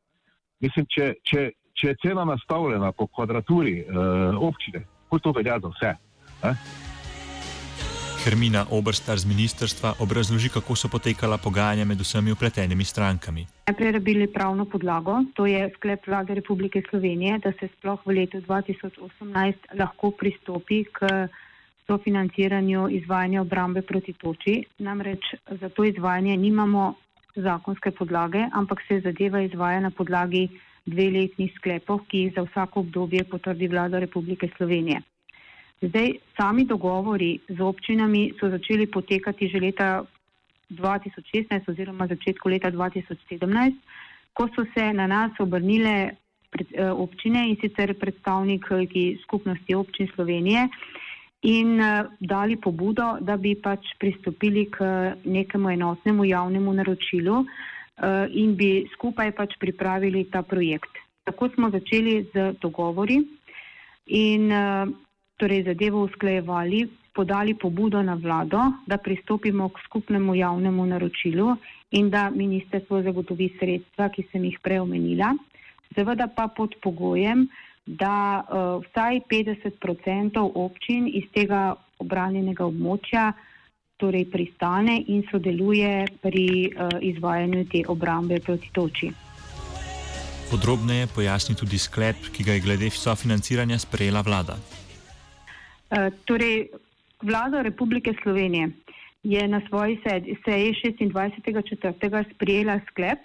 Mislim, 0.62 0.86
če, 0.86 1.12
če, 1.26 1.50
če 1.74 1.92
je 1.92 2.00
cena 2.06 2.24
nastavljena 2.28 2.92
po 2.92 3.06
kvadraturi 3.06 3.82
uh, 3.82 4.40
občine, 4.50 4.86
kot 5.10 5.24
to 5.26 5.34
velja 5.36 5.58
za 5.62 5.74
vse. 5.76 5.94
Ne? 6.42 6.56
Hermina 8.22 8.70
Obrstar 8.70 9.18
z 9.18 9.26
ministrstva 9.26 9.98
obrazloži, 9.98 10.46
kako 10.46 10.76
so 10.78 10.86
potekala 10.86 11.42
pogajanja 11.42 11.82
med 11.84 11.98
vsemi 11.98 12.30
upletenimi 12.30 12.84
strankami. 12.86 13.42
Najprej 13.66 13.92
rabili 13.92 14.28
pravno 14.30 14.62
podlago, 14.64 15.16
to 15.34 15.46
je 15.46 15.66
sklep 15.74 16.06
vlade 16.06 16.34
Republike 16.38 16.82
Slovenije, 16.90 17.40
da 17.42 17.50
se 17.58 17.66
sploh 17.74 17.98
v 18.06 18.14
letu 18.20 18.38
2018 18.46 19.74
lahko 19.74 20.12
pristopi 20.14 20.84
k 20.84 21.26
sofinanciranju 21.90 22.88
izvajanja 23.02 23.42
obrambe 23.42 23.82
proti 23.82 24.12
toči. 24.12 24.62
Namreč 24.78 25.34
za 25.60 25.68
to 25.68 25.84
izvajanje 25.84 26.36
nimamo 26.36 26.94
zakonske 27.34 27.90
podlage, 27.90 28.46
ampak 28.52 28.86
se 28.88 29.00
zadeva 29.00 29.42
izvaja 29.42 29.80
na 29.80 29.90
podlagi 29.90 30.46
dveletnih 30.86 31.50
sklepov, 31.58 32.06
ki 32.06 32.18
jih 32.18 32.34
za 32.38 32.46
vsako 32.46 32.86
obdobje 32.86 33.24
potrdi 33.24 33.66
vlada 33.66 33.98
Republike 33.98 34.48
Slovenije. 34.56 35.02
Zdaj, 35.82 36.12
sami 36.38 36.62
dogovori 36.64 37.42
z 37.48 37.58
občinami 37.58 38.30
so 38.38 38.46
začeli 38.46 38.86
potekati 38.86 39.50
že 39.50 39.58
leta 39.58 40.06
2016 40.70 41.68
oziroma 41.68 42.06
začetku 42.06 42.48
leta 42.48 42.70
2017, 42.70 43.18
ko 44.30 44.46
so 44.54 44.62
se 44.70 44.92
na 44.94 45.10
nas 45.10 45.34
obrnile 45.42 46.14
pred, 46.54 46.70
eh, 46.70 46.86
občine 46.86 47.50
in 47.50 47.58
sicer 47.58 47.98
predstavniki 47.98 49.18
skupnosti 49.26 49.74
občin 49.74 50.06
Slovenije 50.14 50.68
in 51.42 51.80
eh, 51.80 52.06
dali 52.20 52.56
pobudo, 52.56 53.18
da 53.20 53.36
bi 53.36 53.58
pač 53.58 53.98
pristopili 53.98 54.70
k 54.70 54.86
nekemu 55.24 55.68
enotnemu 55.70 56.24
javnemu 56.24 56.72
naročilu 56.72 57.42
eh, 57.42 58.30
in 58.30 58.54
bi 58.54 58.86
skupaj 58.94 59.34
pač 59.34 59.58
pripravili 59.58 60.30
ta 60.30 60.42
projekt. 60.42 60.94
Tako 61.26 61.50
smo 61.54 61.70
začeli 61.70 62.30
z 62.30 62.54
dogovori 62.62 63.18
in 64.06 64.46
torej 65.42 65.64
zadevo 65.66 66.04
usklajevali, 66.06 66.86
podali 67.14 67.54
pobudo 67.58 68.02
na 68.02 68.14
vlado, 68.14 68.60
da 68.86 68.96
pristopimo 68.96 69.68
k 69.68 69.82
skupnemu 69.84 70.34
javnemu 70.34 70.86
naročilu 70.86 71.56
in 71.90 72.10
da 72.10 72.30
ministerstvo 72.30 73.02
zagotovi 73.02 73.50
sredstva, 73.58 74.08
ki 74.08 74.22
sem 74.32 74.44
jih 74.44 74.58
preomenila, 74.62 75.34
seveda 75.94 76.28
pa 76.30 76.46
pod 76.48 76.78
pogojem, 76.82 77.48
da 77.86 78.40
uh, 78.40 78.78
vsaj 78.84 79.20
50% 79.30 80.38
občin 80.54 81.08
iz 81.10 81.26
tega 81.34 81.74
obranjenega 81.98 82.64
območja 82.64 83.32
torej 83.98 84.28
pristane 84.30 84.94
in 85.10 85.24
sodeluje 85.30 86.06
pri 86.22 86.46
uh, 86.70 86.94
izvajanju 87.00 87.64
te 87.72 87.82
obrambe 87.88 88.38
proti 88.40 88.70
toči. 88.72 89.10
Podrobneje 90.50 91.10
pojasni 91.14 91.58
tudi 91.58 91.78
sklep, 91.78 92.30
ki 92.32 92.46
ga 92.46 92.54
je 92.54 92.62
glede 92.62 92.90
sofinanciranja 92.90 93.78
sprejela 93.82 94.22
vlada. 94.22 94.56
Uh, 95.92 96.08
torej, 96.24 96.70
vlada 97.20 97.62
Republike 97.62 98.14
Slovenije 98.22 98.70
je 99.22 99.48
na 99.48 99.60
svoji 99.68 100.00
seji 100.44 100.72
26.4. 101.12 102.24
sprejela 102.34 102.80
sklep, 102.90 103.18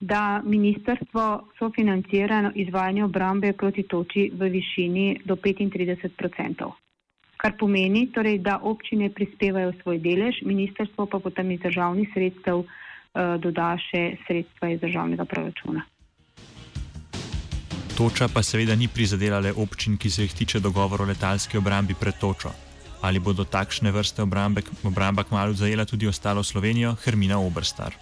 da 0.00 0.42
ministerstvo 0.44 1.48
sofinancira 1.58 2.52
izvajanje 2.54 3.04
obrambe 3.04 3.52
proti 3.52 3.82
toči 3.82 4.30
v 4.34 4.48
višini 4.48 5.20
do 5.24 5.36
35%. 5.36 6.70
Kar 7.36 7.52
pomeni, 7.58 8.12
torej, 8.12 8.38
da 8.38 8.58
občine 8.62 9.08
prispevajo 9.10 9.72
svoj 9.82 9.98
delež, 9.98 10.42
ministerstvo 10.42 11.06
pa 11.06 11.18
potem 11.18 11.50
iz 11.50 11.60
državnih 11.60 12.08
sredstev 12.12 12.58
uh, 12.58 12.68
doda 13.40 13.78
še 13.80 14.16
sredstva 14.26 14.68
iz 14.68 14.80
državnega 14.80 15.24
proračuna. 15.24 15.88
Toča 17.94 18.26
pa 18.26 18.42
seveda 18.42 18.74
ni 18.74 18.88
prizadela 18.90 19.38
le 19.38 19.52
občin, 19.54 19.94
ki 19.94 20.10
se 20.10 20.24
jih 20.24 20.32
tiče 20.34 20.58
dogovor 20.60 21.02
o 21.02 21.04
letalski 21.06 21.58
obrambi 21.58 21.94
pred 21.94 22.16
točo. 22.18 22.50
Ali 23.06 23.20
bodo 23.22 23.44
takšne 23.46 23.92
vrste 23.94 24.22
obrambe, 24.22 24.64
obramba 24.82 25.22
kmalo 25.22 25.54
zajela 25.54 25.84
tudi 25.86 26.08
ostalo 26.10 26.42
Slovenijo, 26.42 26.96
Hermina 27.04 27.38
Obrstar. 27.38 27.94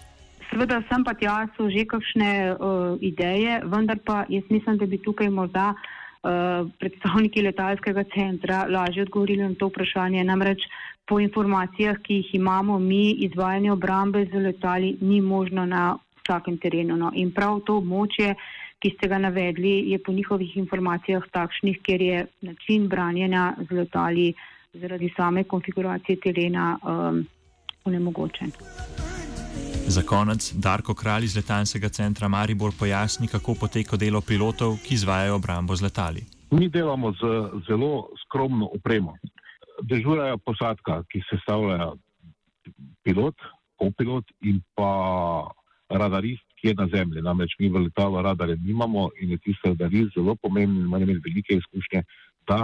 Seveda, 0.49 0.79
sem 0.89 1.05
pa 1.05 1.13
tja, 1.13 1.35
so 1.53 1.69
že 1.69 1.85
kakšne 1.85 2.31
uh, 2.57 2.97
ideje, 3.05 3.59
vendar 3.69 4.01
pa 4.01 4.25
jaz 4.33 4.49
mislim, 4.49 4.79
da 4.81 4.89
bi 4.89 4.97
tukaj 4.97 5.29
morda 5.29 5.75
uh, 5.77 6.65
predstavniki 6.81 7.45
letalskega 7.45 8.03
centra 8.15 8.65
lažje 8.65 9.05
odgovorili 9.05 9.45
na 9.45 9.53
to 9.53 9.69
vprašanje. 9.69 10.25
Namreč 10.25 10.65
po 11.05 11.19
informacijah, 11.21 12.01
ki 12.01 12.17
jih 12.23 12.33
imamo 12.41 12.79
mi, 12.79 13.11
izvajanje 13.29 13.71
obrambe 13.71 14.25
z 14.25 14.41
letali 14.41 14.97
ni 15.01 15.21
možno 15.21 15.69
na 15.69 15.99
vsakem 16.23 16.57
terenu. 16.57 16.97
No. 16.97 17.11
In 17.13 17.29
prav 17.35 17.61
to 17.67 17.77
območje, 17.77 18.33
ki 18.83 18.91
ste 18.97 19.07
ga 19.07 19.17
navedli, 19.17 19.91
je 19.91 19.97
po 20.03 20.11
njihovih 20.11 20.57
informacijah 20.59 21.23
takšnih, 21.31 21.79
ker 21.87 22.01
je 22.01 22.25
način 22.41 22.89
branjenja 22.91 23.53
z 23.69 23.71
letali 23.71 24.33
zaradi 24.73 25.09
same 25.15 25.43
konfiguracije 25.43 26.19
terena 26.19 26.77
um, 26.83 27.23
onemogočen. 27.85 28.51
Za 29.87 30.01
konec 30.01 30.51
Darko 30.53 30.93
Kralj 30.93 31.25
iz 31.25 31.35
letalskega 31.35 31.89
centra 31.89 32.27
Maribor 32.27 32.71
pojasni, 32.79 33.27
kako 33.27 33.55
poteka 33.59 33.97
delo 33.97 34.21
pilotov, 34.21 34.77
ki 34.83 34.95
izvajajo 34.95 35.35
obrambo 35.35 35.75
z 35.75 35.83
letali. 35.87 36.25
Mi 36.51 36.69
delamo 36.69 37.11
z 37.11 37.31
zelo 37.67 38.09
skromno 38.25 38.69
opremo. 38.75 39.15
Dežurajo 39.81 40.37
posadka, 40.37 41.03
ki 41.11 41.23
se 41.29 41.39
stavljajo 41.43 41.95
pilot, 43.03 43.35
kopilot 43.79 44.25
in 44.41 44.61
pa 44.75 44.91
radarist, 45.89 46.52
ki 46.63 46.71
je 46.71 46.75
na 46.79 46.87
zemlji. 46.87 47.21
Namreč 47.21 47.57
mi 47.59 47.67
v 47.67 47.83
letalu 47.89 48.23
radare 48.23 48.55
nimamo 48.55 49.09
in 49.19 49.35
je 49.35 49.41
tisti 49.43 49.73
radarist 49.73 50.15
zelo 50.15 50.37
pomemben, 50.39 50.87
ima 50.87 50.97
velike 51.03 51.59
izkušnje, 51.59 52.05
da 52.47 52.63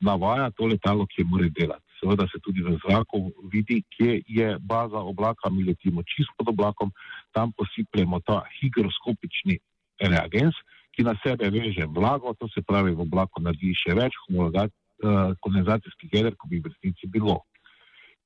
navaja 0.00 0.50
to 0.54 0.70
letalo, 0.70 1.06
ki 1.10 1.26
mora 1.26 1.50
delati 1.50 1.92
seveda 2.02 2.26
se 2.26 2.38
tudi 2.42 2.62
v 2.62 2.74
zraku 2.82 3.30
vidi, 3.52 3.82
kje 3.94 4.22
je 4.26 4.58
baza 4.60 4.98
oblaka, 4.98 5.50
mi 5.50 5.64
letimo 5.64 6.02
čisto 6.02 6.34
pod 6.36 6.48
oblakom, 6.48 6.90
tam 7.32 7.52
posipljemo 7.52 8.20
ta 8.26 8.42
higroskopični 8.58 9.58
reagens, 10.00 10.58
ki 10.92 11.06
na 11.06 11.14
sebe 11.22 11.50
veže 11.50 11.86
vlago, 11.86 12.34
to 12.34 12.48
se 12.48 12.62
pravi 12.66 12.90
v 12.90 13.06
oblaku 13.06 13.40
naredi 13.40 13.72
še 13.78 13.94
več 13.96 14.18
uh, 14.28 15.32
kondenzacijskih 15.40 16.10
jeder, 16.12 16.34
kot 16.36 16.50
bi 16.50 16.60
v 16.60 16.72
resnici 16.74 17.06
bilo. 17.06 17.38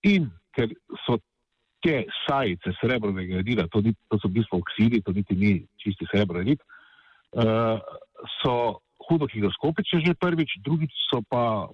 In 0.08 0.30
ker 0.56 0.72
so 1.04 1.20
te 1.84 2.04
sajice 2.24 2.72
srebrovega 2.80 3.40
jedira, 3.40 3.66
to, 3.68 3.82
to 3.82 4.18
so 4.18 4.28
v 4.28 4.40
bistvu 4.40 4.60
oksidi, 4.62 5.02
to 5.04 5.12
niti 5.12 5.36
ni 5.36 5.52
čisti 5.82 6.08
srebrovid, 6.10 6.62
uh, 7.36 7.78
so 8.40 8.80
hudo 9.08 9.28
higroskopične 9.30 10.02
že 10.06 10.14
prvič, 10.18 10.58
drugič 10.64 10.92
so 11.10 11.22
pa 11.28 11.68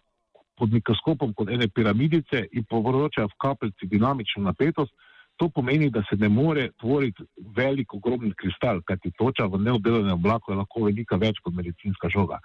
pod 0.58 0.72
mikroskopom 0.72 1.32
kot 1.34 1.48
ene 1.50 1.68
piramidice 1.68 2.44
in 2.52 2.64
povzroča 2.68 3.24
v 3.24 3.38
kapljici 3.40 3.88
dinamično 3.88 4.44
napetost, 4.44 4.92
to 5.36 5.48
pomeni, 5.48 5.90
da 5.90 6.02
se 6.10 6.16
ne 6.16 6.28
more 6.28 6.68
tvoriti 6.80 7.24
velik, 7.56 7.94
ogromen 7.94 8.34
kristal, 8.36 8.82
kajti 8.86 9.10
toča 9.18 9.46
v 9.46 9.58
neobdelanem 9.64 10.12
oblaku 10.12 10.52
je 10.52 10.58
lahko 10.58 10.84
velika 10.84 11.16
več 11.16 11.40
kot 11.42 11.54
medicinska 11.56 12.10
žoga. 12.12 12.38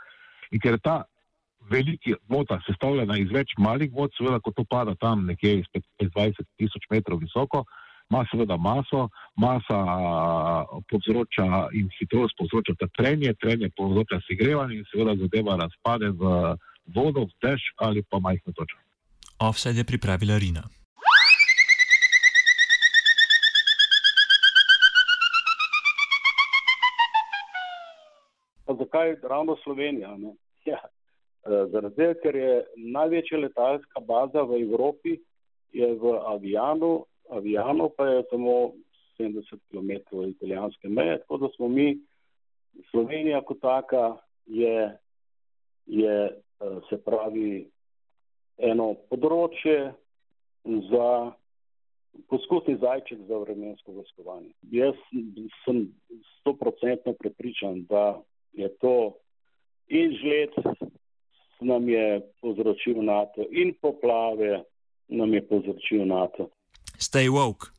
In 0.51 0.63
ker 0.63 0.77
je 0.77 0.83
ta 0.83 1.03
veliki 1.69 2.15
mota 2.27 2.59
sestavljena 2.67 3.17
iz 3.17 3.31
več 3.33 3.53
malih 3.57 3.91
vod, 3.93 4.11
seveda, 4.17 4.39
ko 4.39 4.51
to 4.55 4.63
pada 4.69 4.95
tam 4.95 5.25
nekje 5.25 5.59
iz 5.59 5.67
20 5.99 6.47
tisoč 6.57 6.87
metrov 6.91 7.19
visoko, 7.23 7.63
ima 8.09 8.23
seveda 8.31 8.57
maso, 8.57 9.09
masa 9.35 9.79
povzroča 10.91 11.67
in 11.75 11.89
hitrost 11.99 12.37
povzroča 12.39 12.77
ta 12.79 12.87
trenje, 12.97 13.33
trenje 13.41 13.69
povzroča 13.75 14.21
segrevanje 14.29 14.79
in 14.79 14.87
seveda 14.91 15.17
zadeva 15.19 15.57
razpade 15.63 16.13
v 16.15 16.55
vodo, 16.95 17.27
dež 17.43 17.61
ali 17.83 18.03
pa 18.09 18.19
majhno 18.19 18.53
točko. 18.55 18.79
Offset 19.39 19.75
je 19.75 19.83
pripravila 19.83 20.37
Rina. 20.37 20.63
Pa 28.65 28.73
zakaj 28.73 29.15
ravno 29.29 29.55
Slovenija? 29.63 30.15
Ja. 30.65 30.79
E, 31.47 31.65
zaradi 31.71 31.95
tega, 31.95 32.17
ker 32.23 32.35
je 32.35 32.53
največja 32.75 33.39
letalska 33.39 34.03
baza 34.07 34.43
v 34.43 34.61
Evropi, 34.63 35.17
je 35.73 35.93
v 35.95 36.17
Avijanu, 36.33 37.05
Avijano 37.29 37.89
pa 37.89 38.07
je 38.07 38.23
samo 38.29 38.73
70 39.19 39.59
km 39.71 40.21
italijanske 40.29 40.89
meje, 40.89 41.19
tako 41.19 41.37
da 41.37 41.49
smo 41.55 41.67
mi, 41.67 41.97
Slovenija 42.91 43.41
kot 43.41 43.59
taka, 43.61 44.17
je, 44.45 44.91
je 45.85 46.17
Eh, 46.57 46.79
se 46.89 46.97
pravi, 47.05 47.67
eno 48.57 48.85
področje 49.11 49.91
za 50.89 51.09
poskusni 52.31 52.79
zajček 52.81 53.19
za 53.27 53.37
vremensko 53.43 53.93
vojskovanje. 53.99 54.55
Jaz 54.73 54.97
sem 55.61 55.83
stoprocentno 56.39 57.13
prepričan, 57.19 57.83
da 57.91 58.17
je 58.57 58.71
to 58.81 58.95
in 59.93 60.17
žled 60.17 60.57
nam 61.61 61.89
je 61.89 62.21
povzročil 62.41 63.01
NATO 63.01 63.45
in 63.51 63.73
poplave 63.81 64.63
nam 65.07 65.33
je 65.33 65.41
povzročil 65.47 66.05
NATO. 66.05 66.49
Stay 66.97 67.29
woke. 67.29 67.71